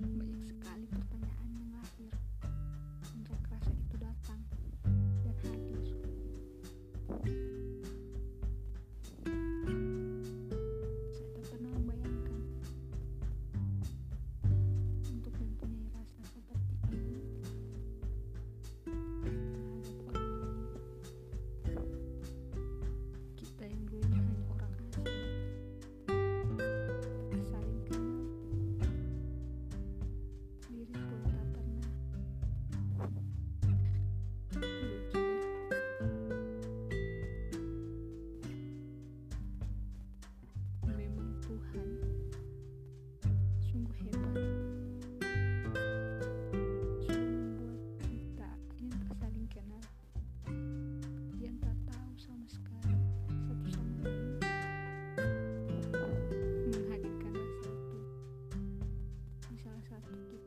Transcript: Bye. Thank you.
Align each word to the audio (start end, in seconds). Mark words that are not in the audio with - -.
Bye. 0.00 0.37
Thank 60.10 60.32
you. 60.32 60.37